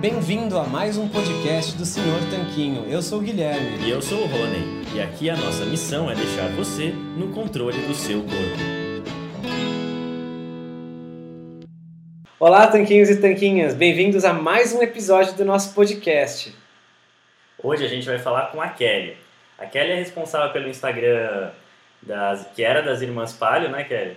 [0.00, 2.88] Bem-vindo a mais um podcast do Senhor Tanquinho.
[2.88, 3.84] Eu sou o Guilherme.
[3.84, 4.84] E eu sou o Rony.
[4.94, 8.32] E aqui a nossa missão é deixar você no controle do seu corpo.
[12.38, 13.74] Olá, tanquinhos e tanquinhas.
[13.74, 16.54] Bem-vindos a mais um episódio do nosso podcast.
[17.60, 19.16] Hoje a gente vai falar com a Kelly.
[19.58, 21.50] A Kelly é responsável pelo Instagram
[22.00, 24.16] das, que era das Irmãs Palio, né, Kelly?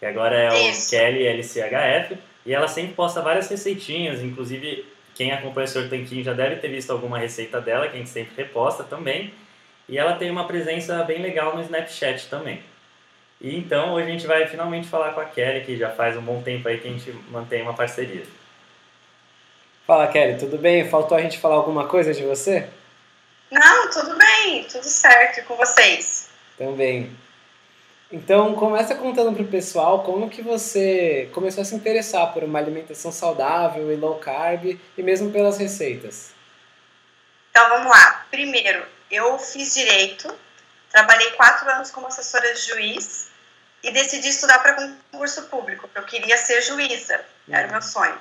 [0.00, 0.88] Que agora é o Isso.
[0.88, 2.16] Kelly LCHF.
[2.46, 5.90] E ela sempre posta várias receitinhas, inclusive quem acompanha o Sr.
[5.90, 9.34] Tanquinho já deve ter visto alguma receita dela, que a gente sempre reposta também.
[9.88, 12.62] E ela tem uma presença bem legal no Snapchat também.
[13.40, 16.22] E então hoje a gente vai finalmente falar com a Kelly, que já faz um
[16.22, 18.22] bom tempo aí que a gente mantém uma parceria.
[19.84, 20.88] Fala, Kelly, tudo bem?
[20.88, 22.68] Faltou a gente falar alguma coisa de você?
[23.50, 26.30] Não, tudo bem, tudo certo e com vocês.
[26.56, 27.10] Também.
[28.10, 33.12] Então, começa contando pro pessoal como que você começou a se interessar por uma alimentação
[33.12, 36.30] saudável e low carb e mesmo pelas receitas.
[37.50, 38.26] Então vamos lá.
[38.30, 40.32] Primeiro, eu fiz direito,
[40.90, 43.28] trabalhei quatro anos como assessora de juiz
[43.82, 48.18] e decidi estudar para concurso público, porque eu queria ser juíza, era o meu sonho.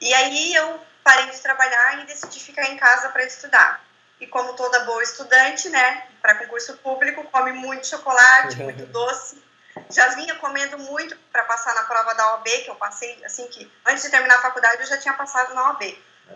[0.00, 3.84] E aí eu parei de trabalhar e decidi ficar em casa para estudar.
[4.22, 9.42] E como toda boa estudante, né, para concurso público, come muito chocolate, muito doce.
[9.90, 13.68] Já vinha comendo muito para passar na prova da OAB, que eu passei, assim, que
[13.84, 15.82] antes de terminar a faculdade eu já tinha passado na OAB.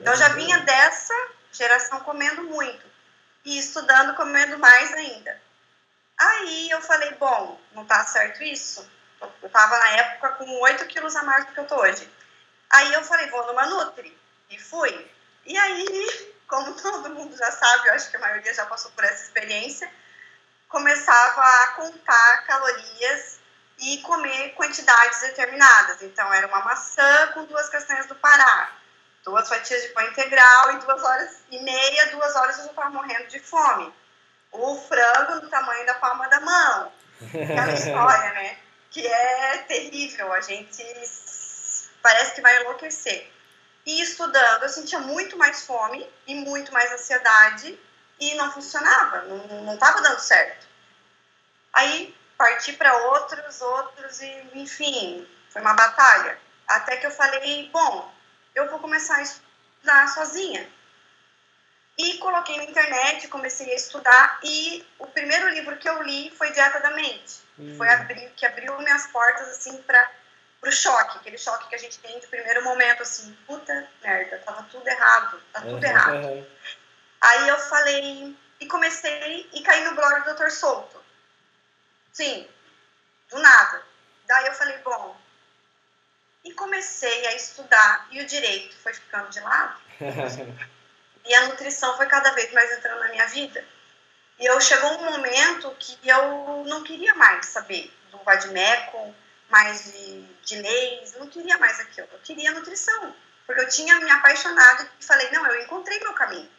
[0.01, 1.15] Então eu já vinha dessa
[1.53, 2.85] geração comendo muito
[3.45, 5.41] e estudando comendo mais ainda.
[6.19, 8.91] Aí eu falei, bom, não tá certo isso?
[9.41, 12.11] Eu tava na época com 8 quilos a mais do que eu tô hoje.
[12.69, 14.19] Aí eu falei, vou numa Nutri.
[14.51, 15.09] E fui.
[15.45, 19.05] E aí, como todo mundo já sabe, eu acho que a maioria já passou por
[19.05, 19.91] essa experiência,
[20.69, 23.39] começava a contar calorias
[23.79, 26.03] e comer quantidades determinadas.
[26.03, 28.73] Então era uma maçã com duas castanhas do Pará,
[29.25, 32.91] duas fatias de pão integral e duas horas e meia, duas horas eu já estava
[32.91, 33.93] morrendo de fome.
[34.53, 36.93] O frango do tamanho da palma da mão.
[37.21, 38.59] Aquela história, né?
[38.91, 40.83] Que é terrível, a gente
[42.01, 43.36] parece que vai enlouquecer.
[43.87, 47.79] E estudando, eu sentia muito mais fome e muito mais ansiedade
[48.19, 50.67] e não funcionava, não estava dando certo.
[51.73, 56.37] Aí parti para outros, outros e enfim, foi uma batalha.
[56.67, 58.13] Até que eu falei, bom,
[58.55, 60.69] eu vou começar a estudar sozinha.
[61.99, 66.51] E coloquei na internet, comecei a estudar e o primeiro livro que eu li foi
[66.51, 67.41] Dieta da Mente.
[67.59, 67.75] Hum.
[67.79, 70.11] Foi abrir, que abriu minhas portas assim para
[70.63, 74.63] o choque, aquele choque que a gente tem de primeiro momento, assim, puta merda, tava
[74.65, 76.47] tudo errado, tá tudo errado.
[77.21, 80.51] Aí eu falei, e comecei e caí no blog do Dr.
[80.51, 81.03] Souto.
[82.13, 82.49] Sim,
[83.31, 83.83] do nada.
[84.27, 85.17] Daí eu falei, bom.
[86.45, 89.81] E comecei a estudar, e o direito foi ficando de lado.
[91.29, 93.65] E a nutrição foi cada vez mais entrando na minha vida.
[94.39, 99.15] E eu chegou um momento que eu não queria mais saber do Vadimeco,
[99.49, 102.09] mais de, de leis, eu não queria mais aquilo.
[102.13, 103.15] Eu queria nutrição.
[103.47, 106.51] Porque eu tinha me apaixonado e falei, não, eu encontrei meu caminho.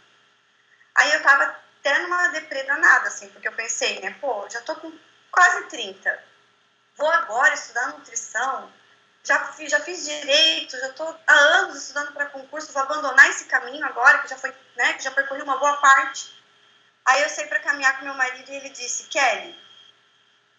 [0.96, 4.76] Aí eu tava até numa deprê danada, assim, porque eu pensei, né, pô, já tô
[4.76, 4.92] com
[5.30, 6.24] quase 30.
[6.96, 8.74] Vou agora estudar nutrição,
[9.24, 13.46] já fiz, já fiz direito, já tô há anos estudando para concurso, vou abandonar esse
[13.46, 16.36] caminho agora, que já foi, né, que já percorri uma boa parte.
[17.06, 19.56] Aí eu saí para caminhar com meu marido e ele disse, Kelly,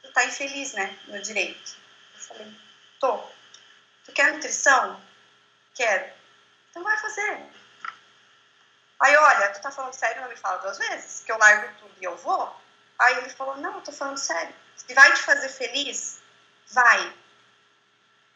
[0.02, 1.87] tu tá infeliz, né, no direito.
[2.18, 2.60] Falei,
[3.00, 3.22] tô.
[4.04, 5.00] Tu quer nutrição?
[5.74, 6.12] Quero.
[6.70, 7.46] Então vai fazer.
[9.00, 11.94] Aí, olha, tu tá falando sério, não me fala duas vezes, que eu largo tudo
[12.00, 12.54] e eu vou?
[12.98, 14.54] Aí ele falou, não, eu tô falando sério.
[14.76, 16.20] Se vai te fazer feliz,
[16.70, 17.14] vai.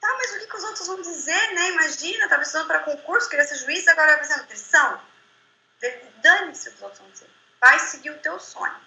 [0.01, 1.69] Tá, mas o que, que os outros vão dizer, né?
[1.71, 5.01] Imagina, tá estudando para concurso, queria ser juiz, agora vai fazer nutrição.
[6.23, 7.31] Dane-se o que os outros vão dizer.
[7.61, 8.81] Vai seguir o teu sonho.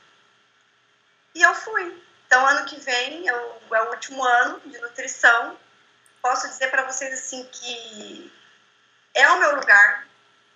[1.34, 2.04] E eu fui.
[2.36, 5.58] Então, ano que vem eu, é o último ano de nutrição.
[6.22, 8.30] Posso dizer para vocês assim que
[9.14, 10.06] é o meu lugar.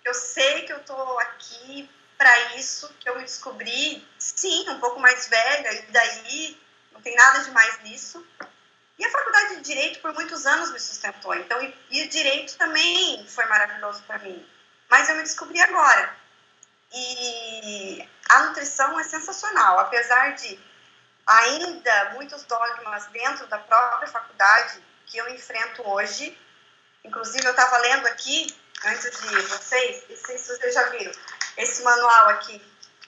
[0.04, 1.88] Eu sei que eu tô aqui
[2.18, 6.62] para isso, que eu me descobri, sim, um pouco mais velha, e daí
[6.92, 8.26] não tem nada de mais nisso.
[8.98, 11.34] E a faculdade de Direito por muitos anos me sustentou.
[11.34, 14.46] Então, e, e o Direito também foi maravilhoso para mim.
[14.90, 16.14] Mas eu me descobri agora.
[16.92, 20.68] E a nutrição é sensacional, apesar de
[21.30, 26.36] ainda muitos dogmas dentro da própria faculdade que eu enfrento hoje.
[27.04, 28.54] Inclusive, eu estava lendo aqui,
[28.84, 31.12] antes de vocês, não sei se vocês já viram,
[31.56, 32.60] esse manual aqui,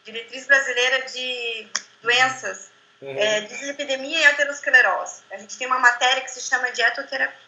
[0.04, 1.69] Diretriz Brasileira de
[2.00, 2.70] Doenças,
[3.00, 3.19] uhum.
[3.19, 5.22] é, Dislipidemia e Aterosclerose.
[5.30, 7.38] A gente tem uma matéria que se chama dietoterapia.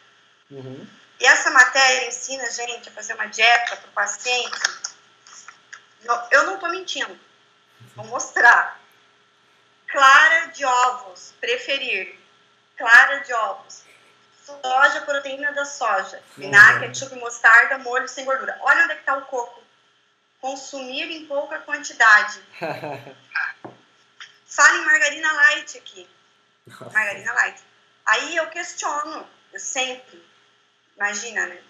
[0.51, 0.87] Uhum.
[1.21, 4.61] E essa matéria ensina a gente a fazer uma dieta para o paciente.
[6.33, 7.19] Eu não estou mentindo,
[7.97, 8.84] vou mostrar
[9.95, 12.19] Clara de ovos, preferir.
[12.77, 13.85] Clara de ovos.
[14.45, 16.21] Soja, proteína da soja.
[16.37, 16.93] Vinagre, uhum.
[16.93, 18.59] ketchup, mostarda, molho sem gordura.
[18.63, 19.63] Olha onde é que tá o coco.
[20.41, 22.43] Consumir em pouca quantidade.
[24.47, 26.11] Fala em margarina light aqui.
[26.67, 26.91] Nossa.
[26.91, 27.63] Margarina light.
[28.05, 30.29] Aí eu questiono, eu sempre.
[30.97, 31.63] Imagina, né?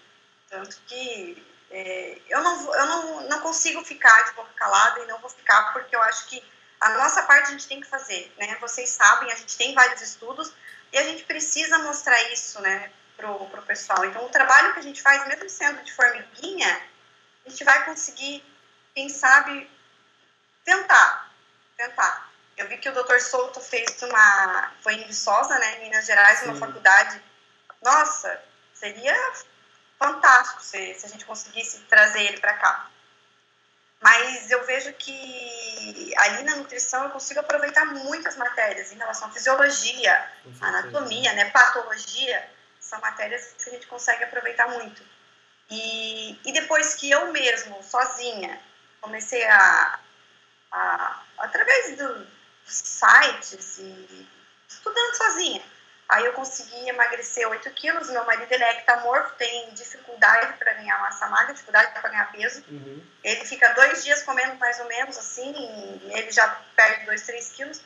[0.49, 5.19] Tanto que é, eu, não, eu não, não consigo ficar de boca calada e não
[5.19, 6.43] vou ficar porque eu acho que
[6.85, 8.55] a nossa parte a gente tem que fazer, né?
[8.61, 10.53] Vocês sabem, a gente tem vários estudos
[10.93, 14.05] e a gente precisa mostrar isso, né, pro, pro pessoal.
[14.05, 16.81] Então, o trabalho que a gente faz, mesmo sendo de formiguinha,
[17.43, 18.45] a gente vai conseguir,
[18.93, 19.67] quem sabe,
[20.63, 21.31] tentar,
[21.75, 22.29] tentar.
[22.55, 23.19] Eu vi que o Dr.
[23.19, 27.19] Souto fez uma, foi em Viçosa, né, em Minas Gerais, uma faculdade.
[27.81, 28.39] Nossa,
[28.75, 29.33] seria
[29.97, 32.91] fantástico se, se a gente conseguisse trazer ele para cá.
[34.05, 39.31] Mas eu vejo que ali na nutrição eu consigo aproveitar muitas matérias em relação à
[39.31, 40.31] fisiologia,
[40.61, 42.47] anatomia, né, patologia,
[42.79, 45.01] são matérias que a gente consegue aproveitar muito.
[45.71, 48.61] E, e depois que eu mesmo, sozinha,
[49.01, 49.99] comecei a,
[50.71, 52.27] a através dos
[52.67, 54.27] sites e
[54.69, 55.63] estudando sozinha,
[56.07, 58.09] Aí eu consegui emagrecer 8 quilos.
[58.09, 62.63] Meu marido ele é ectamorfo, tem dificuldade para ganhar massa magra, dificuldade para ganhar peso.
[62.69, 63.03] Uhum.
[63.23, 67.81] Ele fica dois dias comendo mais ou menos assim, ele já perde 2, 3 quilos.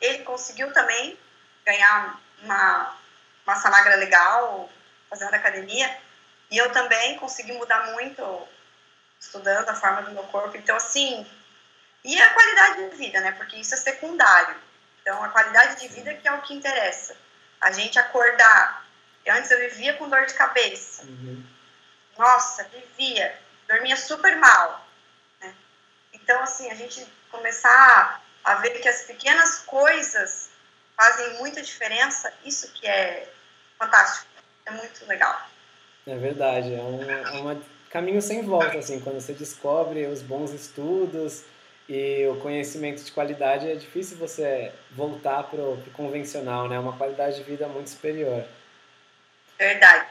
[0.00, 1.18] Ele conseguiu também
[1.66, 2.96] ganhar uma
[3.44, 4.70] massa magra legal,
[5.10, 5.98] fazendo academia.
[6.50, 8.48] E eu também consegui mudar muito
[9.18, 10.56] estudando a forma do meu corpo.
[10.56, 11.26] Então, assim,
[12.04, 13.32] e a qualidade de vida, né?
[13.32, 14.56] Porque isso é secundário.
[15.00, 17.23] Então, a qualidade de vida que é o que interessa
[17.64, 18.86] a gente acordar.
[19.26, 21.02] Antes eu vivia com dor de cabeça.
[21.04, 21.42] Uhum.
[22.18, 23.34] Nossa, vivia.
[23.66, 24.86] Dormia super mal.
[25.40, 25.54] Né?
[26.12, 30.50] Então, assim, a gente começar a ver que as pequenas coisas
[30.94, 33.32] fazem muita diferença, isso que é
[33.78, 34.26] fantástico.
[34.66, 35.48] É muito legal.
[36.06, 36.74] É verdade.
[36.74, 41.44] É um, é um caminho sem volta, assim, quando você descobre os bons estudos
[41.88, 46.76] e o conhecimento de qualidade é difícil você voltar para o convencional, né?
[46.76, 48.44] É uma qualidade de vida muito superior.
[49.58, 50.06] Verdade.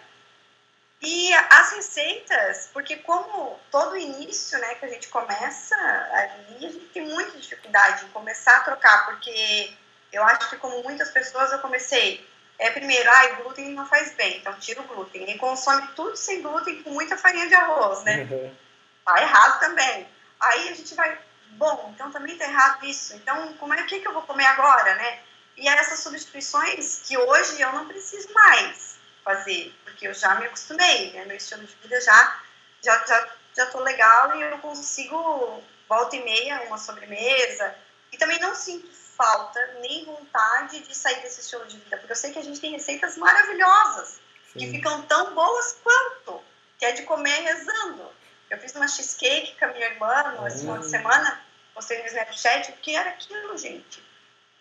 [1.01, 6.86] E as receitas, porque como todo início, né, que a gente começa ali, a gente
[6.93, 9.74] tem muita dificuldade em começar a trocar, porque
[10.13, 12.25] eu acho que como muitas pessoas eu comecei,
[12.57, 15.29] é primeiro, ah, o glúten não faz bem, então tira o glúten.
[15.29, 18.27] E consome tudo sem glúten com muita farinha de arroz, né?
[18.29, 18.55] Uhum.
[19.05, 20.07] Tá errado também.
[20.39, 21.19] Aí a gente vai
[21.57, 23.15] bom, então também está errado isso.
[23.15, 25.19] Então, como é que, que eu vou comer agora, né?
[25.55, 31.12] E essas substituições que hoje eu não preciso mais fazer, porque eu já me acostumei,
[31.13, 31.25] né?
[31.25, 32.41] Meu estilo de vida já
[32.83, 37.75] já já já tô legal e eu consigo volta e meia uma sobremesa
[38.12, 42.15] e também não sinto falta nem vontade de sair desse estilo de vida, porque eu
[42.15, 44.19] sei que a gente tem receitas maravilhosas
[44.51, 44.60] Sim.
[44.60, 46.43] que ficam tão boas quanto,
[46.77, 48.12] que é de comer rezando.
[48.50, 50.89] Eu fiz uma cheesecake com a minha irmã no esse final de hum.
[50.89, 51.41] semana,
[51.73, 54.03] postei no Snapchat, o que era aquilo, gente?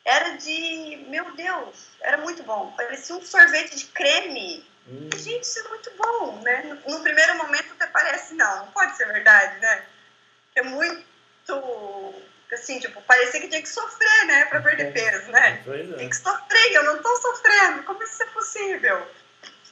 [0.05, 2.73] Era de, meu Deus, era muito bom.
[2.77, 4.67] Parecia um sorvete de creme.
[4.89, 5.11] Hum.
[5.17, 6.63] Gente, isso é muito bom, né?
[6.63, 9.85] No, no, primeiro momento até parece, não, não pode ser verdade, né?
[10.57, 11.05] É muito,
[12.53, 15.63] assim, tipo, parecia que tinha que sofrer, né, pra perder peso, né?
[15.67, 15.97] É.
[15.97, 19.07] Tem que sofrer, eu não tô sofrendo, como isso é possível?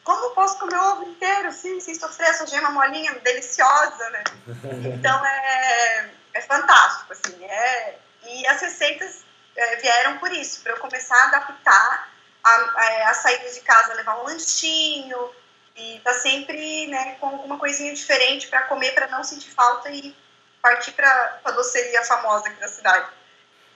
[0.04, 4.24] Como posso comer o ovo inteiro, assim, sem sofrer essa gema molinha deliciosa, né?
[4.94, 7.44] Então é, é fantástico, assim.
[7.44, 9.24] É, e as receitas
[9.56, 13.94] é, vieram por isso, para eu começar a adaptar a, a, a saída de casa,
[13.94, 15.30] levar um lanchinho
[15.76, 20.16] e tá sempre né, com alguma coisinha diferente para comer, para não sentir falta e
[20.60, 23.10] partir para a doceria famosa aqui da cidade.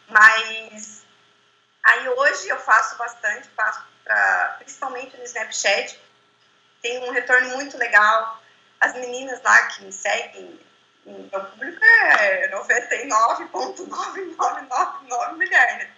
[0.09, 1.03] Mas
[1.83, 5.99] aí hoje eu faço bastante, faço pra, principalmente no Snapchat,
[6.85, 8.41] tem um retorno muito legal.
[8.79, 10.61] As meninas lá que me seguem,
[11.07, 15.91] o público é 99,9999 mulher, né?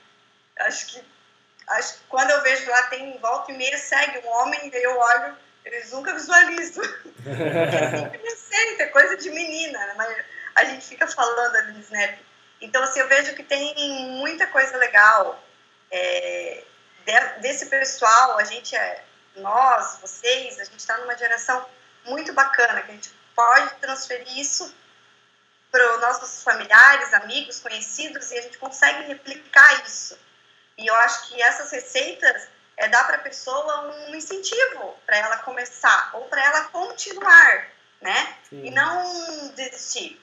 [0.61, 1.05] Acho que,
[1.67, 4.97] acho que quando eu vejo lá tem volta e meia segue um homem, e eu
[4.97, 6.85] olho, eles nunca visualizam.
[6.85, 9.95] é sempre recente, é coisa de menina, né?
[9.97, 10.17] mas
[10.55, 12.17] a gente fica falando ali no Snap.
[12.61, 13.75] Então, assim, eu vejo que tem
[14.13, 15.43] muita coisa legal
[15.91, 16.63] é,
[17.41, 18.39] desse pessoal.
[18.39, 19.03] A gente é,
[19.37, 21.67] nós, vocês, a gente está numa geração
[22.05, 24.75] muito bacana, que a gente pode transferir isso
[25.71, 30.19] para os nossos familiares, amigos, conhecidos, e a gente consegue replicar isso.
[30.79, 35.39] E eu acho que essas receitas é dar para a pessoa um incentivo para ela
[35.39, 37.69] começar ou para ela continuar,
[38.01, 38.37] né?
[38.49, 38.67] Sim.
[38.67, 40.21] E não desistir.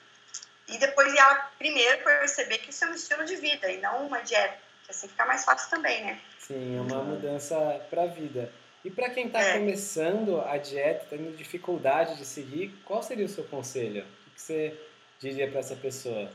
[0.67, 4.21] E depois ela primeiro perceber que isso é um estilo de vida e não uma
[4.21, 6.21] dieta, que assim fica mais fácil também, né?
[6.39, 7.55] Sim, é uma mudança
[7.89, 8.51] para a vida.
[8.83, 9.53] E para quem está é.
[9.53, 14.05] começando a dieta, tendo dificuldade de seguir, qual seria o seu conselho?
[14.27, 14.77] O que você
[15.19, 16.29] diria para essa pessoa?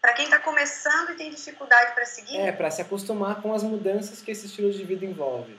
[0.00, 2.38] Para quem está começando e tem dificuldade para seguir?
[2.38, 5.58] É, para se acostumar com as mudanças que esse estilo de vida envolve.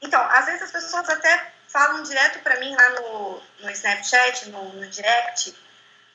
[0.00, 4.72] Então, às vezes as pessoas até falam direto para mim lá no, no Snapchat, no,
[4.74, 5.54] no direct,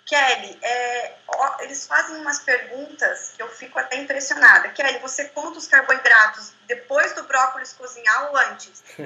[0.10, 4.70] Kelly, é, ó, eles fazem umas perguntas que eu fico até impressionada.
[4.70, 8.84] Kelly, você conta os carboidratos depois do brócolis cozinhar ou antes?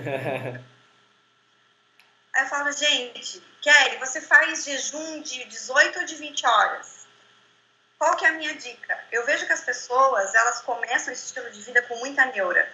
[2.34, 7.06] Aí eu falo, gente, Kelly, você faz jejum de 18 ou de 20 horas?
[8.00, 8.98] Qual que é a minha dica?
[9.12, 12.72] Eu vejo que as pessoas, elas começam esse estilo de vida com muita neura.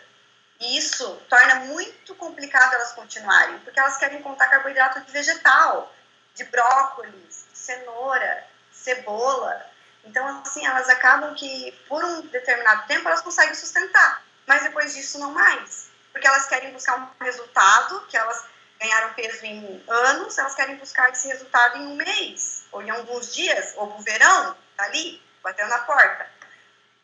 [0.60, 5.92] E isso torna muito complicado elas continuarem, porque elas querem contar carboidrato de vegetal,
[6.36, 9.66] de brócolis, cenoura, cebola.
[10.06, 15.20] Então, assim, elas acabam que, por um determinado tempo, elas conseguem sustentar, mas depois disso
[15.20, 15.90] não mais.
[16.12, 18.46] Porque elas querem buscar um resultado, que elas
[18.80, 23.34] ganharam peso em anos, elas querem buscar esse resultado em um mês, ou em alguns
[23.34, 26.30] dias, ou no verão, tá ali, batendo na porta.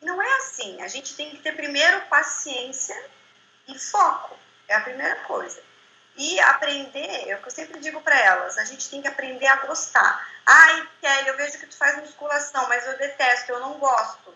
[0.00, 0.80] Não é assim.
[0.82, 2.96] A gente tem que ter primeiro paciência
[3.68, 4.38] e foco.
[4.68, 5.62] É a primeira coisa.
[6.16, 9.46] E aprender, é o que eu sempre digo para elas, a gente tem que aprender
[9.46, 10.26] a gostar.
[10.46, 14.34] Ai, Kelly, eu vejo que tu faz musculação, mas eu detesto, eu não gosto.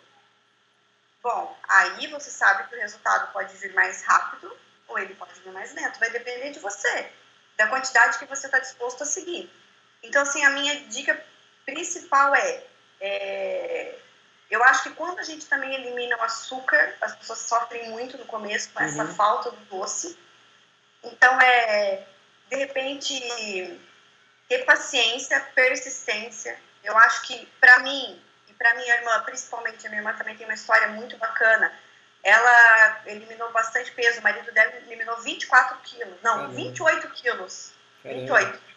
[1.22, 4.54] Bom, aí você sabe que o resultado pode vir mais rápido
[4.88, 5.99] ou ele pode vir mais lento.
[5.99, 7.10] Vai depender de você,
[7.56, 9.50] da quantidade que você está disposto a seguir.
[10.02, 11.22] Então, assim, a minha dica
[11.64, 12.64] principal é,
[13.00, 13.99] é
[14.50, 18.25] eu acho que quando a gente também elimina o açúcar, as pessoas sofrem muito no
[18.25, 19.14] começo com essa uhum.
[19.14, 20.18] falta do doce.
[21.02, 22.04] Então, é,
[22.49, 23.80] de repente,
[24.49, 26.59] ter paciência, persistência.
[26.83, 30.47] Eu acho que, para mim, e para minha irmã, principalmente, a minha irmã também tem
[30.47, 31.73] uma história muito bacana.
[32.23, 36.21] Ela eliminou bastante peso, o marido dela eliminou 24 quilos.
[36.23, 36.54] Não, Caramba.
[36.54, 37.73] 28 quilos.
[38.02, 38.21] Caramba.
[38.21, 38.71] 28.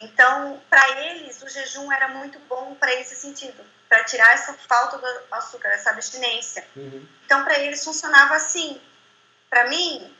[0.00, 4.98] Então, para eles, o jejum era muito bom para esse sentido, para tirar essa falta
[4.98, 6.66] do açúcar, essa abstinência.
[6.76, 7.06] Uhum.
[7.24, 8.80] Então, para eles funcionava assim.
[9.48, 10.15] Para mim,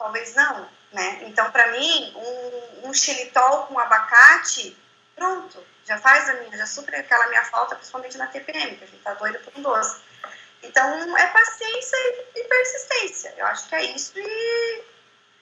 [0.00, 1.18] talvez não, né?
[1.26, 4.74] Então, para mim, um, um xilitol com abacate,
[5.14, 8.86] pronto, já faz a minha, já supre aquela minha falta, principalmente na TPM, que a
[8.86, 10.00] gente tá doida por um doce.
[10.62, 11.96] Então, é paciência
[12.34, 13.34] e persistência.
[13.36, 14.84] Eu acho que é isso e,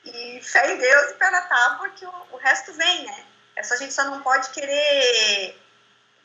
[0.04, 3.26] e fé em Deus e pé na tábua que o, o resto vem, né?
[3.54, 5.56] É só, a gente só não pode querer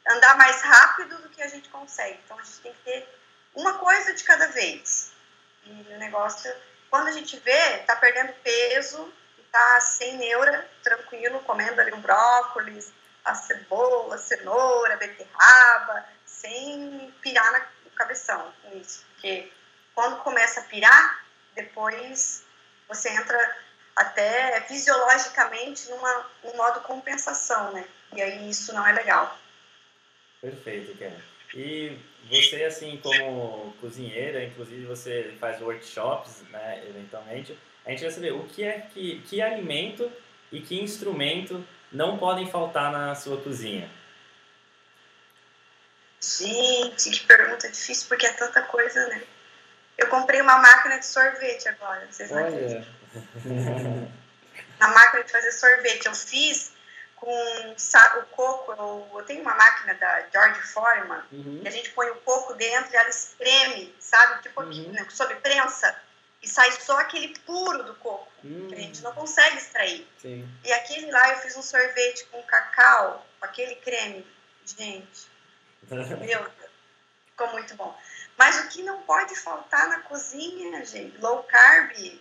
[0.09, 2.19] andar mais rápido do que a gente consegue.
[2.25, 3.19] Então, a gente tem que ter
[3.53, 5.11] uma coisa de cada vez.
[5.65, 6.51] E o negócio
[6.93, 9.12] quando a gente vê, tá perdendo peso,
[9.51, 12.93] tá sem neura, tranquilo, comendo ali um brócolis,
[13.25, 19.03] a cebola, a cenoura, a beterraba, sem pirar no cabeção com isso.
[19.09, 19.51] Porque
[19.95, 22.45] quando começa a pirar, depois
[22.88, 23.57] você entra
[23.95, 27.88] até fisiologicamente numa, num modo compensação, né?
[28.15, 29.35] E aí isso não é legal.
[30.39, 31.19] Perfeito, Ken.
[31.55, 38.33] E você, assim, como cozinheira, inclusive você faz workshops, né, eventualmente, a gente quer saber
[38.33, 40.11] o que é que, que alimento
[40.51, 43.89] e que instrumento não podem faltar na sua cozinha.
[46.21, 49.23] Gente, que pergunta difícil, porque é tanta coisa, né?
[49.97, 52.85] Eu comprei uma máquina de sorvete agora, vocês não acreditam.
[54.79, 56.05] Na máquina de fazer sorvete.
[56.05, 56.72] Eu fiz
[57.23, 61.59] com o coco, eu, eu, tenho uma máquina da George Foreman, uhum.
[61.61, 64.43] que a gente põe o coco dentro e ela espreme, sabe?
[64.43, 64.91] Tipo uhum.
[64.91, 65.95] Né, sob prensa,
[66.41, 68.67] e sai só aquele puro do coco, uhum.
[68.67, 70.07] que a gente não consegue extrair.
[70.17, 70.47] Sim.
[70.63, 74.27] E aquele lá eu fiz um sorvete com cacau, com aquele creme.
[74.65, 75.27] Gente,
[75.89, 76.51] meu
[77.31, 77.97] ficou muito bom.
[78.37, 82.19] Mas o que não pode faltar na cozinha, gente, low carb,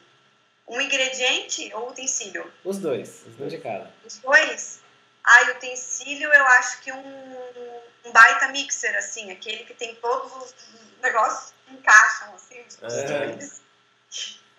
[0.68, 2.52] um ingrediente ou utensílio?
[2.64, 3.90] Os dois, os dois de cada.
[4.04, 4.81] Os dois?
[5.24, 10.54] Ah, utensílio eu acho que um, um baita mixer, assim, aquele que tem todos os
[11.00, 12.82] negócios que encaixam, assim, os.
[12.82, 13.62] É.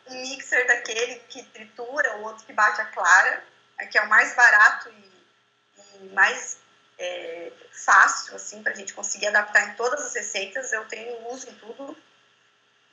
[0.05, 3.43] Um mixer daquele que tritura, o outro que bate a clara,
[3.89, 6.58] que é o mais barato e, e mais
[7.00, 10.72] é, fácil, assim, para a gente conseguir adaptar em todas as receitas.
[10.74, 11.98] Eu tenho uso em tudo.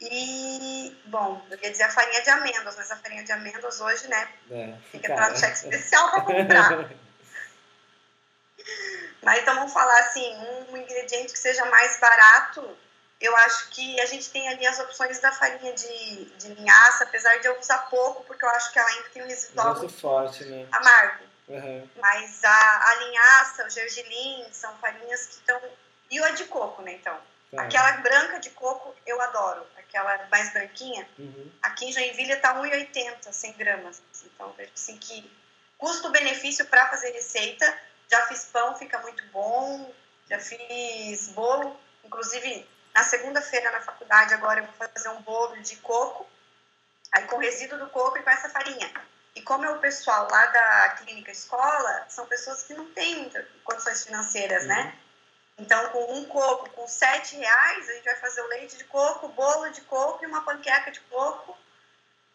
[0.01, 4.09] E, bom, eu ia dizer a farinha de amêndoas, mas a farinha de amêndoas hoje,
[4.09, 4.29] né?
[4.51, 6.91] É, tem que entrar no cheque especial para comprar.
[9.23, 10.35] Mas então vamos falar assim,
[10.71, 12.77] um ingrediente que seja mais barato,
[13.21, 17.39] eu acho que a gente tem ali as opções da farinha de, de linhaça, apesar
[17.39, 20.67] de eu usar pouco, porque eu acho que ela ainda tem um residual forte, né?
[20.73, 21.25] amargo.
[21.49, 21.89] Uhum.
[21.97, 25.61] Mas a, a linhaça, o gergelim, são farinhas que estão...
[26.11, 27.17] E o de coco, né, então?
[27.55, 27.63] Tá.
[27.63, 31.07] Aquela branca de coco eu adoro, aquela mais branquinha.
[31.19, 31.51] Uhum.
[31.63, 34.03] Aqui em Joinville tá 1,80, 100 gramas.
[34.25, 35.31] Então, assim que
[35.77, 37.77] custo-benefício para fazer receita
[38.11, 39.93] já fiz pão, fica muito bom.
[40.29, 41.79] Já fiz bolo.
[42.05, 46.27] Inclusive, na segunda-feira na faculdade, agora eu vou fazer um bolo de coco.
[47.13, 48.91] Aí com resíduo do coco e com essa farinha.
[49.35, 53.31] E como é o pessoal lá da clínica escola, são pessoas que não têm
[53.65, 54.77] condições financeiras, né?
[54.77, 54.85] uhum.
[54.85, 54.99] né?
[55.59, 59.29] Então, com um coco, com sete reais, a gente vai fazer o leite de coco,
[59.29, 61.57] bolo de coco e uma panqueca de coco.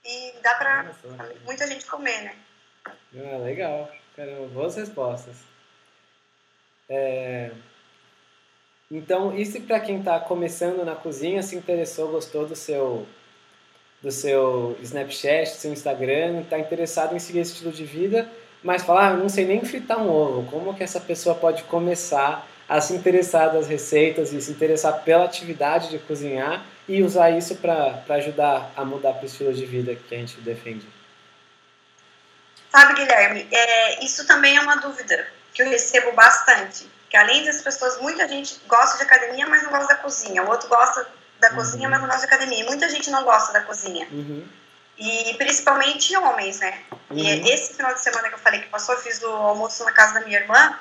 [0.03, 0.85] E dá pra
[1.43, 2.37] muita gente comer, né?
[2.85, 3.91] Ah, legal.
[4.15, 5.54] Caramba, boas respostas.
[6.89, 7.51] É...
[8.89, 13.05] Então, isso para quem está começando na cozinha, se interessou, gostou do seu
[14.01, 18.29] do seu Snapchat, do seu Instagram, está interessado em seguir esse estilo de vida,
[18.61, 20.47] mas falar, ah, não sei nem fritar um ovo.
[20.51, 25.25] Como que essa pessoa pode começar a se interessar das receitas e se interessar pela
[25.25, 29.95] atividade de cozinhar e usar isso para ajudar a mudar para o estilo de vida
[29.95, 30.87] que a gente defende?
[32.69, 36.91] Sabe, Guilherme, é, isso também é uma dúvida que eu recebo bastante.
[37.09, 40.43] Que além das pessoas, muita gente gosta de academia, mas não gosta da cozinha.
[40.43, 41.07] O outro gosta
[41.39, 41.55] da uhum.
[41.55, 42.59] cozinha, mas não gosta de academia.
[42.59, 44.05] E muita gente não gosta da cozinha.
[44.11, 44.45] Uhum.
[44.97, 46.83] E principalmente homens, né?
[47.09, 47.17] Uhum.
[47.17, 49.93] E esse final de semana que eu falei que passou, eu fiz o almoço na
[49.93, 50.77] casa da minha irmã.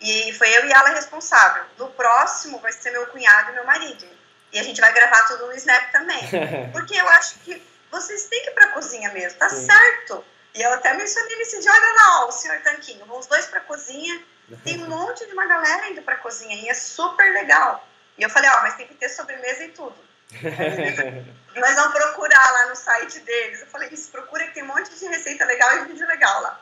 [0.00, 1.62] E foi eu e ela responsável.
[1.78, 4.06] No próximo vai ser meu cunhado e meu marido.
[4.52, 6.20] E a gente vai gravar tudo no Snap também.
[6.72, 9.66] Porque eu acho que vocês têm que ir pra cozinha mesmo, tá Sim.
[9.66, 10.24] certo?
[10.54, 13.46] E eu até mencionei nesse dia, olha lá, ó, o senhor Tanquinho, vão os dois
[13.46, 14.22] pra cozinha,
[14.64, 17.86] tem um monte de uma galera indo pra cozinha e é super legal.
[18.18, 19.96] E eu falei, ó, mas tem que ter sobremesa e tudo.
[21.56, 23.60] mas vão procurar lá no site deles.
[23.60, 26.60] Eu falei, isso, procura que tem um monte de receita legal e vídeo legal lá.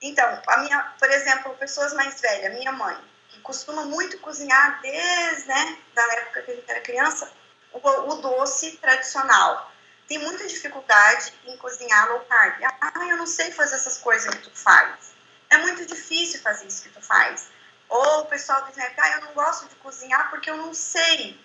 [0.00, 2.96] Então, a minha, por exemplo, pessoas mais velhas, minha mãe,
[3.28, 7.30] que costuma muito cozinhar desde, né, da época que a gente era criança,
[7.72, 9.72] o, o doce tradicional
[10.08, 12.64] tem muita dificuldade em cozinhar low carb.
[12.80, 15.12] Ah, eu não sei fazer essas coisas que tu faz.
[15.50, 17.48] É muito difícil fazer isso que tu faz.
[17.88, 21.38] Ou o pessoal do Snap, ah, eu não gosto de cozinhar porque eu não sei.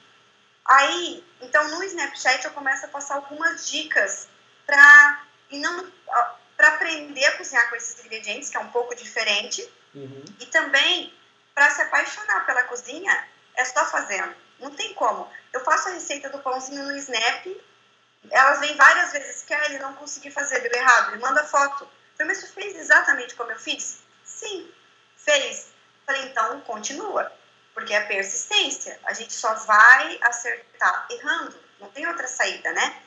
[0.66, 4.30] Aí, então no Snapchat eu começo a passar algumas dicas
[4.66, 5.92] para e não
[6.56, 10.24] para aprender a cozinhar com esses ingredientes, que é um pouco diferente, uhum.
[10.40, 11.14] e também
[11.54, 14.34] para se apaixonar pela cozinha, é só fazendo.
[14.60, 15.30] Não tem como.
[15.52, 17.46] Eu faço a receita do pãozinho no Snap
[18.32, 21.90] elas vêm várias vezes, Kelly, não consegui fazer, deu errado, me manda foto.
[22.18, 24.02] Falei, mas você fez exatamente como eu fiz?
[24.24, 24.72] Sim,
[25.18, 25.74] fez.
[26.06, 27.32] Falei, então continua,
[27.74, 29.00] porque é persistência.
[29.06, 33.02] A gente só vai acertar errando, não tem outra saída, né?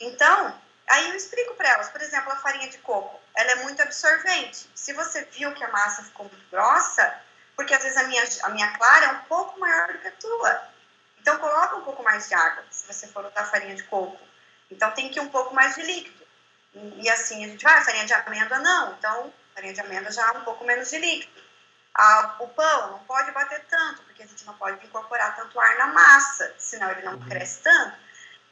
[0.00, 3.80] Então, aí eu explico para elas, por exemplo, a farinha de coco, ela é muito
[3.82, 4.70] absorvente.
[4.74, 7.20] Se você viu que a massa ficou muito grossa,
[7.56, 10.12] porque às vezes a minha, a minha clara é um pouco maior do que a
[10.12, 10.62] tua.
[11.20, 14.18] Então, coloca um pouco mais de água, se você for usar farinha de coco.
[14.72, 16.26] Então tem que ir um pouco mais de líquido.
[16.74, 20.10] E, e assim a gente vai, ah, farinha de amêndoa não, então farinha de amêndoa
[20.10, 21.42] já é um pouco menos de líquido.
[21.94, 25.76] Ah, o pão não pode bater tanto, porque a gente não pode incorporar tanto ar
[25.76, 27.28] na massa, senão ele não uhum.
[27.28, 27.96] cresce tanto.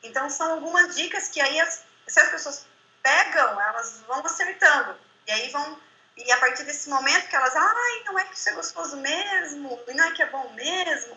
[0.02, 2.66] Então são algumas dicas que aí as, se as pessoas
[3.02, 4.96] pegam, elas vão acertando.
[5.26, 5.80] E aí vão
[6.16, 9.80] e a partir desse momento que elas, ai, não é que isso é gostoso mesmo,
[9.88, 11.16] e não é que é bom mesmo,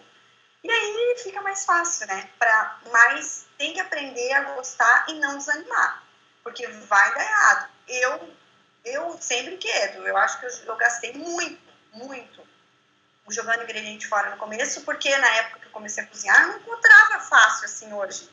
[0.64, 2.30] e aí fica mais fácil, né?
[2.40, 6.04] Pra, mas tem que aprender a gostar e não desanimar,
[6.44, 7.70] porque vai dar errado.
[7.88, 8.34] Eu
[8.86, 10.06] eu sem brinquedo.
[10.06, 11.62] Eu acho que eu, eu gastei muito,
[11.94, 12.44] muito
[13.30, 16.58] jogando ingrediente fora no começo, porque na época que eu comecei a cozinhar, eu não
[16.58, 18.30] encontrava fácil assim hoje.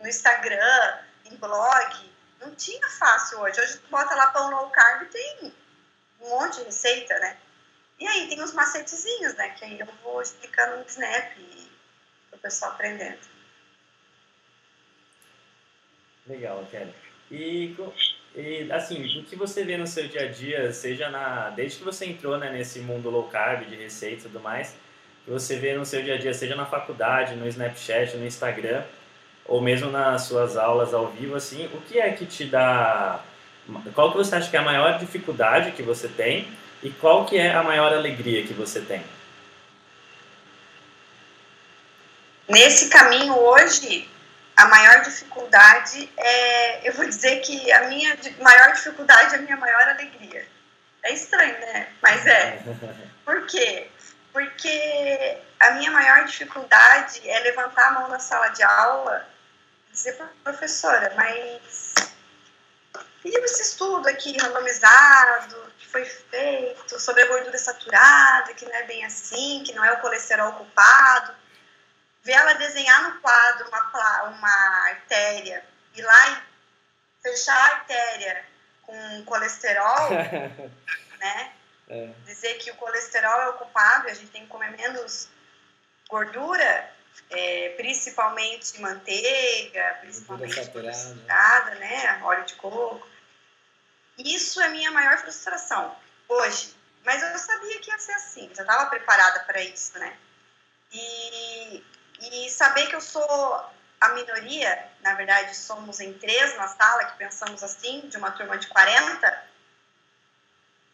[0.00, 3.60] No Instagram, em blog, não tinha fácil hoje.
[3.60, 5.54] Hoje tu bota lá pão low carb tem
[6.20, 7.36] um monte de receita, né?
[8.00, 9.50] E aí tem uns macetezinhos, né?
[9.50, 11.71] Que aí eu vou explicando no Snap e
[12.42, 13.18] pessoal aprendendo.
[16.26, 16.94] Legal, Kelly.
[17.30, 17.74] E,
[18.34, 21.84] e assim, o que você vê no seu dia a dia, seja na desde que
[21.84, 24.76] você entrou né, nesse mundo low carb de receita e tudo mais,
[25.26, 28.84] você vê no seu dia a dia, seja na faculdade, no Snapchat, no Instagram,
[29.44, 33.24] ou mesmo nas suas aulas ao vivo, assim, o que é que te dá
[33.94, 36.48] qual que você acha que é a maior dificuldade que você tem
[36.82, 39.02] e qual que é a maior alegria que você tem?
[42.52, 44.06] Nesse caminho hoje,
[44.54, 49.56] a maior dificuldade é, eu vou dizer que a minha maior dificuldade é a minha
[49.56, 50.46] maior alegria.
[51.02, 51.88] É estranho, né?
[52.02, 52.62] Mas é.
[53.24, 53.90] Por quê?
[54.34, 59.26] Porque a minha maior dificuldade é levantar a mão na sala de aula
[59.88, 61.94] e dizer para professora, mas
[63.24, 68.82] e esse estudo aqui randomizado que foi feito sobre a gordura saturada, que não é
[68.82, 71.41] bem assim, que não é o colesterol culpado.
[72.22, 78.44] Ver ela desenhar no quadro uma, uma artéria e lá e fechar a artéria
[78.82, 80.10] com colesterol,
[81.18, 81.52] né?
[81.88, 82.06] É.
[82.24, 85.28] Dizer que o colesterol é o culpado a gente tem que comer menos
[86.08, 86.94] gordura,
[87.30, 92.20] é, principalmente manteiga, principalmente saturada, né?
[92.22, 93.06] Óleo de coco.
[94.18, 95.96] Isso é minha maior frustração
[96.28, 96.74] hoje.
[97.04, 100.16] Mas eu sabia que ia ser assim, já estava preparada para isso, né?
[100.92, 101.84] E,
[102.30, 107.18] e saber que eu sou a minoria, na verdade somos em três na sala que
[107.18, 109.44] pensamos assim, de uma turma de 40,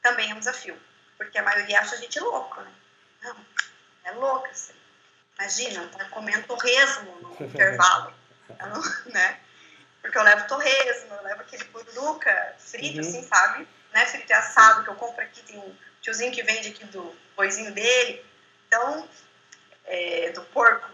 [0.02, 0.78] também é um desafio.
[1.16, 2.72] Porque a maioria acha a gente louco, né?
[3.22, 3.36] Não,
[4.04, 4.74] é louca, assim.
[5.38, 8.14] Imagina, tá comendo torresmo no intervalo,
[9.06, 9.40] né?
[10.00, 13.08] Porque eu levo torresmo, eu levo aquele buruca frito, uhum.
[13.08, 13.68] assim, sabe?
[13.92, 14.06] Né?
[14.06, 17.72] Frito e assado que eu compro aqui, tem um tiozinho que vende aqui do boizinho
[17.72, 18.24] dele.
[18.66, 19.08] Então,
[19.86, 20.88] é, do porco,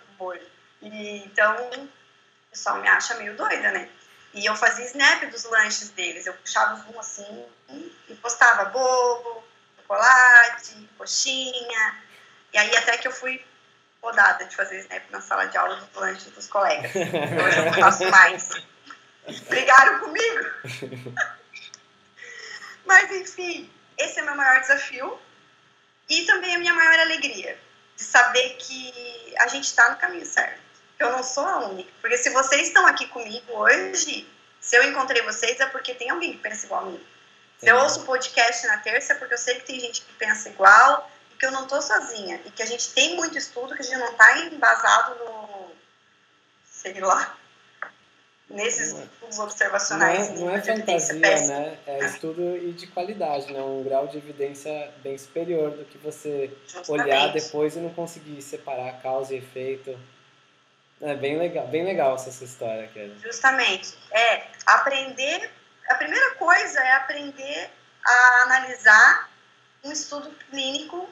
[0.80, 1.88] E, então, o
[2.50, 3.88] pessoal me acha meio doida, né?
[4.32, 6.26] E eu fazia snap dos lanches deles.
[6.26, 7.46] Eu puxava um assim
[8.08, 9.44] e postava bolo,
[9.76, 12.02] chocolate, coxinha.
[12.52, 13.44] E aí até que eu fui
[14.02, 16.92] rodada de fazer snap na sala de aula dos lanches dos colegas.
[16.94, 18.48] Hoje eu não faço mais.
[19.48, 20.44] Brigaram comigo.
[22.84, 25.18] Mas, enfim, esse é o meu maior desafio
[26.08, 27.58] e também a minha maior alegria
[27.96, 30.60] de saber que a gente está no caminho certo.
[30.98, 31.90] Eu não sou a única.
[32.00, 34.28] Porque se vocês estão aqui comigo hoje,
[34.60, 37.06] se eu encontrei vocês é porque tem alguém que pensa igual a mim.
[37.58, 40.12] Se eu ouço o podcast na terça é porque eu sei que tem gente que
[40.14, 42.40] pensa igual e que eu não estou sozinha.
[42.44, 45.72] E que a gente tem muito estudo, que a gente não está embasado no.
[46.64, 47.36] sei lá
[48.50, 50.30] nesses não estudos observacionais.
[50.30, 51.78] Não é, não é fantasia, né?
[51.86, 53.60] É estudo e de qualidade, né?
[53.60, 56.90] Um grau de evidência bem superior do que você Justamente.
[56.90, 59.98] olhar depois e não conseguir separar causa e efeito.
[61.00, 63.18] É bem legal, bem legal essa sua história, Kelly.
[63.22, 63.94] Justamente.
[64.10, 65.50] É, aprender...
[65.86, 67.70] A primeira coisa é aprender
[68.02, 69.30] a analisar
[69.84, 71.06] um estudo clínico,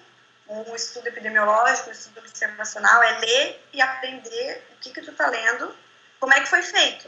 [0.49, 5.27] um estudo epidemiológico, um estudo observacional, é ler e aprender o que que tu está
[5.27, 5.77] lendo,
[6.18, 7.07] como é que foi feito?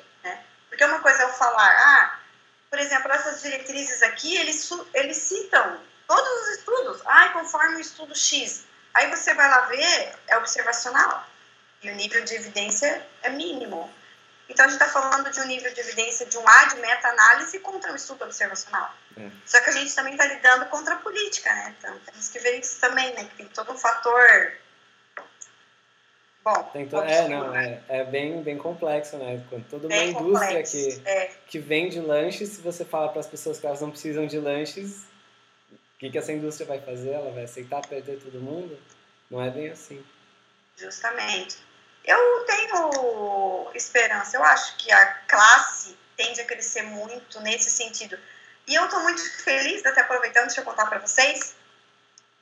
[0.74, 2.18] Porque uma coisa é eu falar, ah,
[2.68, 8.12] por exemplo, essas diretrizes aqui, eles, eles citam todos os estudos, ah, conforme o estudo
[8.12, 8.64] X.
[8.92, 11.24] Aí você vai lá ver, é observacional.
[11.80, 13.88] E o nível de evidência é mínimo.
[14.48, 17.60] Então a gente está falando de um nível de evidência de um A de meta-análise
[17.60, 18.92] contra um estudo observacional.
[19.16, 19.30] É.
[19.46, 21.76] Só que a gente também está lidando contra a política, né?
[21.78, 23.24] Então temos que ver isso também, né?
[23.26, 24.52] Que tem todo um fator
[26.44, 26.98] Bom, Tem to...
[26.98, 29.42] É, não, é, é bem, bem complexo, né?
[29.48, 31.30] Quando toda uma indústria que, é.
[31.46, 35.04] que vende lanches, se você fala para as pessoas que elas não precisam de lanches,
[35.72, 37.12] o que, que essa indústria vai fazer?
[37.12, 38.78] Ela vai aceitar perder todo mundo?
[39.30, 40.04] Não é bem assim.
[40.76, 41.57] Justamente.
[42.04, 44.37] Eu tenho esperança.
[44.37, 48.18] Eu acho que a classe tende a crescer muito nesse sentido.
[48.66, 51.54] E eu estou muito feliz, até aproveitando, deixa eu contar para vocês,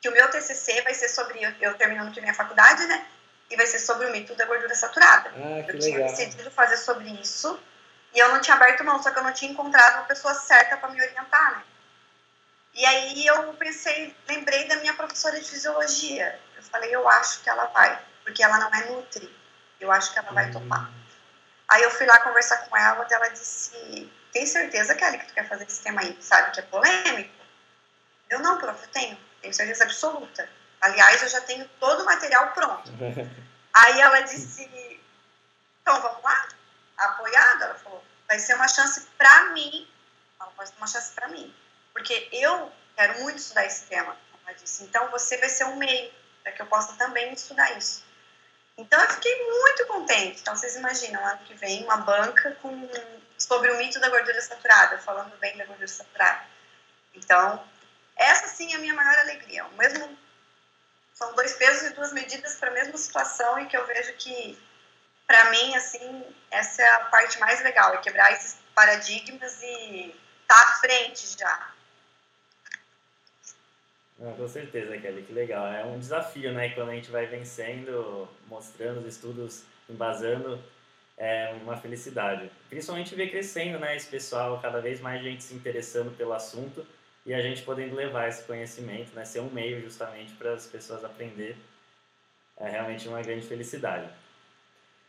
[0.00, 3.06] que o meu TCC vai ser sobre, eu terminando que minha faculdade, né?
[3.52, 5.30] E vai ser sobre o mito da gordura saturada.
[5.36, 6.10] Ah, eu tinha legal.
[6.10, 7.60] decidido fazer sobre isso
[8.14, 10.76] e eu não tinha aberto mão, só que eu não tinha encontrado uma pessoa certa
[10.78, 11.64] para me orientar, né?
[12.74, 16.40] E aí eu pensei, lembrei da minha professora de fisiologia.
[16.56, 19.30] Eu falei, eu acho que ela vai, porque ela não é nutri.
[19.78, 20.52] Eu acho que ela vai hum.
[20.52, 20.90] topar.
[21.68, 25.34] Aí eu fui lá conversar com ela e ela disse, tem certeza, Kelly, que tu
[25.34, 26.16] quer fazer esse tema aí?
[26.20, 27.34] Sabe que é polêmico?
[28.30, 30.48] Eu não, prof, eu tenho, tenho certeza absoluta.
[30.82, 32.90] Aliás, eu já tenho todo o material pronto.
[33.72, 34.68] Aí ela disse,
[35.80, 36.48] então vamos lá?
[36.98, 37.64] Apoiada?
[37.66, 39.88] Ela falou, vai ser uma chance para mim.
[40.40, 41.54] Ela vai ser uma chance para mim.
[41.92, 44.16] Porque eu quero muito estudar esse tema.
[44.44, 48.04] Ela disse, então você vai ser um meio para que eu possa também estudar isso.
[48.76, 50.40] Então eu fiquei muito contente.
[50.40, 52.88] Então vocês imaginam, ano que vem, uma banca com,
[53.38, 56.44] sobre o mito da gordura saturada, falando bem da gordura saturada.
[57.14, 57.64] Então,
[58.16, 59.64] essa sim é a minha maior alegria.
[59.66, 60.18] O mesmo,
[61.14, 64.58] são dois pesos e duas medidas para a mesma situação e que eu vejo que,
[65.26, 70.54] para mim, assim, essa é a parte mais legal, é quebrar esses paradigmas e estar
[70.54, 71.72] tá à frente já.
[74.18, 75.66] Não, com certeza, Kelly, que legal.
[75.66, 76.68] É um desafio, né?
[76.70, 80.62] Quando a gente vai vencendo, mostrando os estudos, embasando,
[81.18, 82.50] é uma felicidade.
[82.68, 83.96] Principalmente ver crescendo, né?
[83.96, 86.86] Esse pessoal, cada vez mais gente se interessando pelo assunto
[87.24, 89.24] e a gente podendo levar esse conhecimento, né?
[89.24, 91.56] Ser um meio justamente para as pessoas aprender.
[92.58, 94.08] É realmente uma grande felicidade.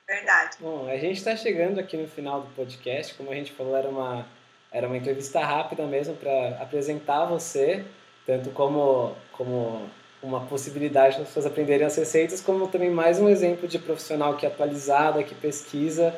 [0.07, 0.57] Verdade.
[0.59, 3.13] Bom, a gente está chegando aqui no final do podcast.
[3.15, 4.27] Como a gente falou, era uma,
[4.71, 7.85] era uma entrevista rápida mesmo para apresentar você
[8.25, 9.89] tanto como, como
[10.21, 14.45] uma possibilidade das pessoas aprenderem as receitas, como também mais um exemplo de profissional que
[14.45, 16.13] é atualizada, que pesquisa.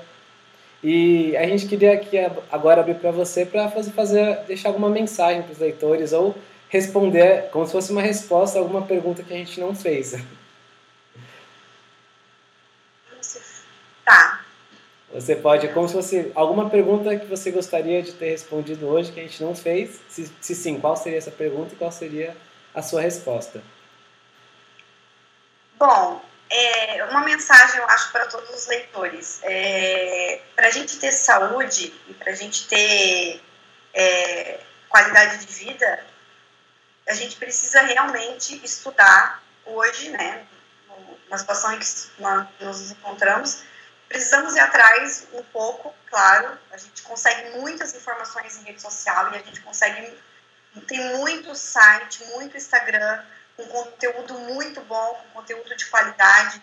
[0.84, 2.18] E a gente queria aqui
[2.52, 6.36] agora abrir para você para fazer, fazer, deixar alguma mensagem para os leitores ou
[6.70, 10.16] responder como se fosse uma resposta a alguma pergunta que a gente não fez.
[14.04, 14.46] Tá.
[15.14, 19.20] Você pode, como se fosse alguma pergunta que você gostaria de ter respondido hoje que
[19.20, 20.02] a gente não fez.
[20.10, 22.36] Se, se sim, qual seria essa pergunta e qual seria
[22.74, 23.64] a sua resposta?
[25.80, 29.40] Bom, é, uma mensagem eu acho para todos os leitores.
[29.44, 33.42] É, para a gente ter saúde e para a gente ter
[33.94, 36.06] é, qualidade de vida,
[37.08, 40.46] a gente precisa realmente estudar hoje, né,
[41.30, 41.86] na situação em que
[42.20, 43.64] nós nos encontramos,
[44.08, 46.58] precisamos ir atrás um pouco, claro.
[46.72, 50.14] A gente consegue muitas informações em rede social e a gente consegue.
[50.88, 53.24] Tem muito site, muito Instagram,
[53.56, 56.62] com conteúdo muito bom, com conteúdo de qualidade,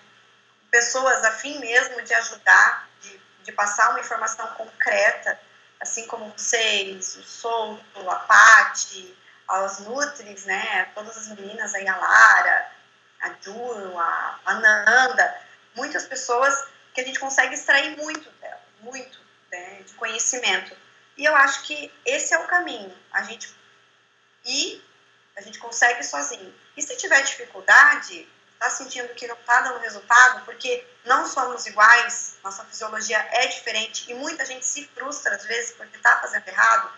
[0.71, 5.39] pessoas a fim mesmo de ajudar, de, de passar uma informação concreta,
[5.81, 9.17] assim como vocês, o Souto, a Pati,
[9.49, 12.73] as Nutris, né, todas as meninas aí, a Lara,
[13.21, 15.41] a Ju, a, a Nanda,
[15.75, 19.19] muitas pessoas que a gente consegue extrair muito dela, muito
[19.51, 20.77] né, de conhecimento.
[21.17, 22.97] E eu acho que esse é o caminho.
[23.13, 23.55] A gente
[24.45, 24.83] ir,
[25.37, 26.55] a gente consegue sozinho.
[26.77, 32.39] E se tiver dificuldade, está sentindo que não está dando resultado, porque não somos iguais,
[32.45, 36.93] nossa fisiologia é diferente e muita gente se frustra às vezes porque está fazendo errado,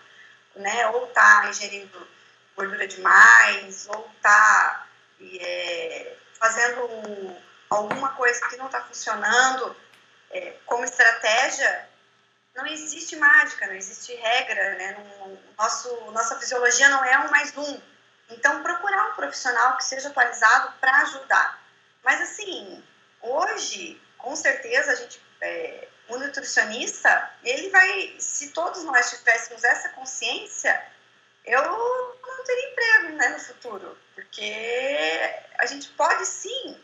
[0.55, 0.87] né?
[0.89, 2.07] Ou está ingerindo
[2.55, 4.87] gordura demais, ou está
[5.19, 7.35] é, fazendo
[7.69, 9.75] alguma coisa que não está funcionando
[10.31, 11.89] é, como estratégia,
[12.55, 14.91] não existe mágica, não existe regra, né?
[14.93, 17.81] No, nosso, nossa fisiologia não é um mais um.
[18.29, 21.61] Então, procurar um profissional que seja atualizado para ajudar.
[22.03, 22.83] Mas, assim,
[23.21, 29.89] hoje, com certeza, a gente, é, o nutricionista, ele vai, se todos nós tivéssemos essa
[29.89, 30.83] consciência,
[31.45, 36.81] eu não teria emprego né, no futuro, porque a gente pode sim,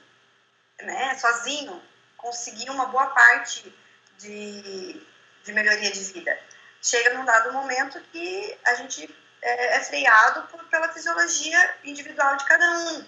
[0.82, 1.82] né, sozinho,
[2.18, 3.76] conseguir uma boa parte
[4.18, 5.06] de,
[5.44, 6.40] de melhoria de vida.
[6.82, 9.08] Chega num dado momento que a gente
[9.42, 13.06] é, é freado por, pela fisiologia individual de cada um,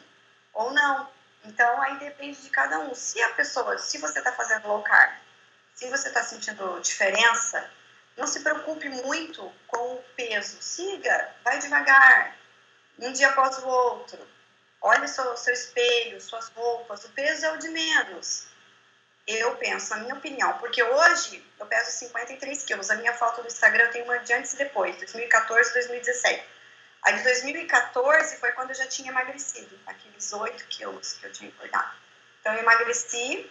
[0.54, 1.10] ou não.
[1.46, 2.96] Então, aí depende de cada um.
[2.96, 5.14] Se a pessoa, se você está fazendo low carb,
[5.74, 7.70] se você está sentindo diferença,
[8.16, 10.62] não se preocupe muito com o peso.
[10.62, 12.36] Siga, vai devagar,
[13.00, 14.20] um dia após o outro.
[14.82, 17.04] Olhe seu, seu espelho, suas roupas.
[17.06, 18.48] O peso é o de menos.
[19.26, 22.90] Eu penso, na minha opinião, porque hoje eu peso 53 quilos.
[22.90, 26.46] A minha foto no Instagram tem uma de antes e depois, 2014 2017.
[27.04, 31.50] A de 2014 foi quando eu já tinha emagrecido, aqueles 8 quilos que eu tinha
[31.50, 31.94] engordado.
[32.40, 33.50] Então eu emagreci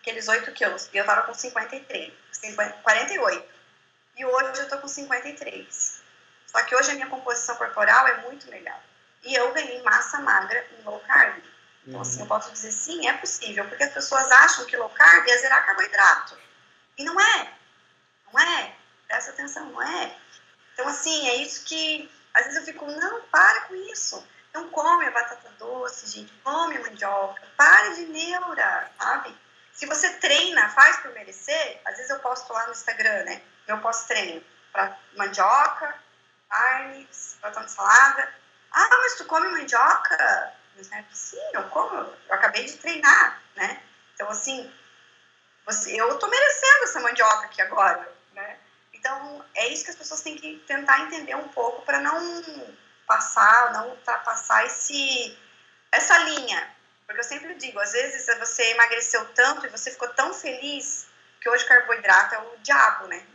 [0.00, 3.48] aqueles 8 quilos e eu tava com 53, 50, 48.
[4.16, 6.02] E hoje eu tô com 53.
[6.46, 8.80] Só que hoje a minha composição corporal é muito melhor.
[9.24, 11.42] E eu ganhei massa magra em low carb.
[11.88, 15.26] Então, assim, eu posso dizer sim, é possível, porque as pessoas acham que low carb
[15.26, 16.36] é zerar carboidrato.
[16.98, 17.52] E não é.
[18.30, 18.76] Não é.
[19.06, 20.14] Presta atenção, não é.
[20.74, 24.22] Então, assim, é isso que às vezes eu fico, não, para com isso.
[24.50, 29.34] Então, come a batata doce, gente, come a mandioca, para de neura, sabe?
[29.72, 33.42] Se você treina, faz por merecer, às vezes eu posto lá no Instagram, né?
[33.66, 35.94] Eu posto treino para mandioca,
[36.50, 37.08] carne,
[37.40, 38.34] batata salada,
[38.72, 40.57] Ah, mas tu come mandioca?
[40.86, 41.04] Né?
[41.12, 43.82] Sim, eu como, eu acabei de treinar, né?
[44.14, 44.72] Então, assim,
[45.66, 48.58] você, eu tô merecendo essa mandioca aqui agora, né?
[48.92, 53.72] Então, é isso que as pessoas têm que tentar entender um pouco para não passar,
[53.72, 55.36] não ultrapassar esse,
[55.90, 56.76] essa linha.
[57.06, 61.06] Porque eu sempre digo, às vezes você emagreceu tanto e você ficou tão feliz
[61.40, 63.26] que hoje carboidrato é o diabo, né?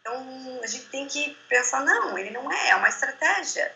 [0.00, 3.74] Então, a gente tem que pensar, não, ele não é, é uma estratégia.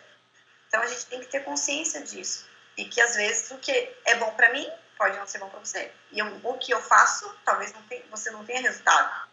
[0.66, 2.47] Então, a gente tem que ter consciência disso.
[2.78, 3.72] E que, às vezes, o que
[4.04, 5.92] é bom para mim pode não ser bom para você.
[6.12, 9.28] E eu, o que eu faço, talvez não tenha, você não tenha resultado.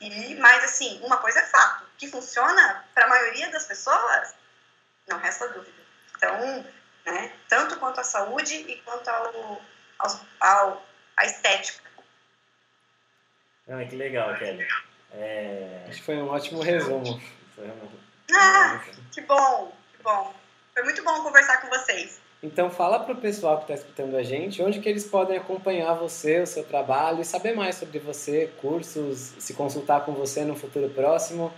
[0.00, 4.34] E, mas, assim, uma coisa é fato, que funciona para a maioria das pessoas,
[5.08, 5.82] não resta dúvida.
[6.16, 6.64] Então,
[7.04, 9.60] né, tanto quanto a saúde e quanto ao,
[9.98, 11.90] ao, ao a estética.
[13.68, 14.66] Ah, que legal, Kelly.
[15.12, 15.86] É...
[15.88, 17.20] Acho que foi um ótimo resumo.
[18.32, 18.80] Ah,
[19.12, 20.34] que bom, que bom.
[20.72, 22.20] Foi muito bom conversar com vocês.
[22.42, 25.94] Então fala para o pessoal que está escutando a gente onde que eles podem acompanhar
[25.94, 30.54] você, o seu trabalho e saber mais sobre você, cursos, se consultar com você no
[30.54, 31.52] futuro próximo.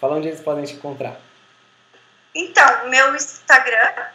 [0.00, 1.20] Fala onde eles podem te encontrar.
[2.34, 4.06] Então, meu Instagram,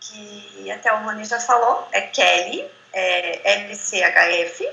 [0.00, 4.68] que até o Rony já falou, é Kelly, é LCHF,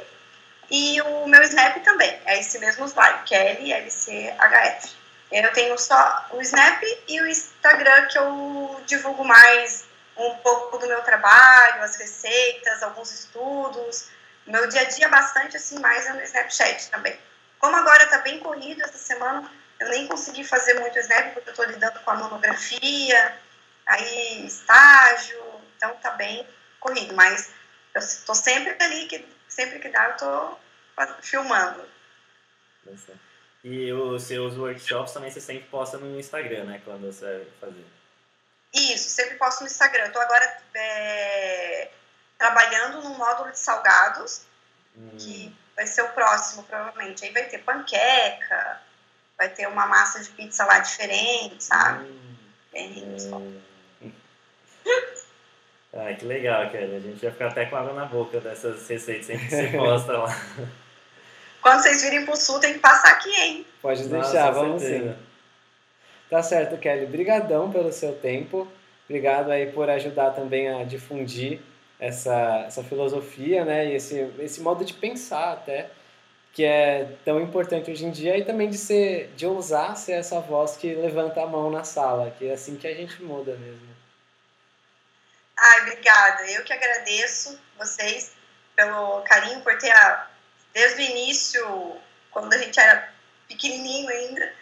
[0.71, 4.95] e o meu Snap também, é esse mesmo slide, Kelly LCHF.
[5.31, 9.85] Eu tenho só o Snap e o Instagram que eu divulgo mais
[10.17, 14.09] um pouco do meu trabalho, as receitas, alguns estudos.
[14.45, 17.17] Meu dia a dia bastante assim mais é no Snapchat também.
[17.59, 19.49] Como agora está bem corrido essa semana,
[19.79, 23.39] eu nem consegui fazer muito Snap porque eu estou lidando com a monografia,
[23.85, 25.43] aí estágio,
[25.75, 26.47] então tá bem
[26.79, 27.51] corrido, mas
[27.93, 30.59] eu estou sempre ali que sempre que dá eu estou
[31.21, 31.83] filmando.
[33.63, 36.81] E os seus workshops também você sempre posta no Instagram, né?
[36.85, 37.85] Quando você vai fazer.
[38.75, 40.07] Isso, sempre posto no Instagram.
[40.07, 41.89] Estou agora é,
[42.37, 44.41] trabalhando no módulo de salgados,
[44.97, 45.11] hum.
[45.17, 47.23] que vai ser o próximo, provavelmente.
[47.23, 48.81] Aí vai ter panqueca,
[49.37, 52.09] vai ter uma massa de pizza lá diferente, sabe?
[52.09, 52.35] Hum.
[52.73, 53.61] Bem, hum.
[55.97, 56.97] Ah, que legal, Kelly.
[56.97, 60.37] A gente vai ficar até com água na boca dessas receitas que você posta lá.
[61.61, 63.67] Quando vocês virem pro sul, tem que passar aqui, hein?
[63.81, 65.15] Pode deixar, Nossa, vamos sim.
[66.29, 67.05] Tá certo, Kelly.
[67.05, 68.67] Brigadão pelo seu tempo.
[69.07, 71.61] Obrigado aí por ajudar também a difundir
[71.99, 73.87] essa, essa filosofia, né?
[73.87, 75.89] E esse, esse modo de pensar até,
[76.51, 80.39] que é tão importante hoje em dia e também de ser, de ousar ser essa
[80.39, 83.95] voz que levanta a mão na sala, que é assim que a gente muda mesmo.
[85.57, 86.49] Ai, obrigada.
[86.51, 88.33] Eu que agradeço vocês
[88.75, 90.27] pelo carinho, por ter, a,
[90.73, 91.97] desde o início,
[92.31, 93.13] quando a gente era
[93.47, 94.53] pequenininho ainda,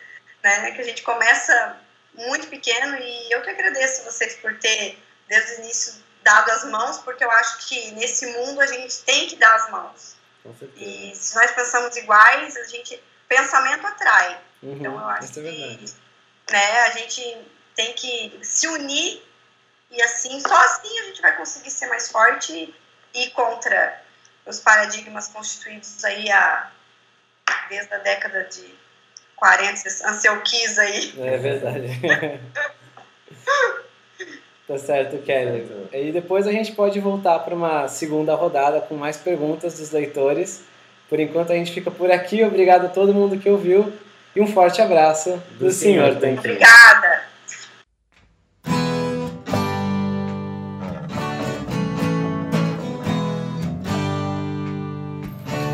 [0.43, 1.77] né, que a gente começa
[2.13, 6.97] muito pequeno e eu que agradeço vocês por ter, desde o início, dado as mãos,
[6.99, 10.15] porque eu acho que nesse mundo a gente tem que dar as mãos.
[10.75, 14.41] E se nós pensamos iguais, a gente pensamento atrai.
[14.61, 15.85] Uhum, então eu acho é que
[16.51, 19.23] né, a gente tem que se unir
[19.89, 22.73] e assim, só assim a gente vai conseguir ser mais forte
[23.13, 24.01] e contra
[24.45, 26.71] os paradigmas constituídos aí a,
[27.69, 28.82] desde a década de
[29.43, 31.13] 40, Anseuquis aí.
[31.19, 31.89] É verdade.
[34.65, 35.69] tá certo, Kelly.
[35.91, 40.63] E depois a gente pode voltar para uma segunda rodada com mais perguntas dos leitores.
[41.09, 42.41] Por enquanto a gente fica por aqui.
[42.41, 43.91] Obrigado a todo mundo que ouviu
[44.33, 46.39] e um forte abraço do, do senhor Tanquinho.
[46.39, 47.32] Obrigada.